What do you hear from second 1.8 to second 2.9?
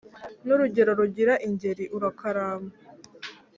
urakaramba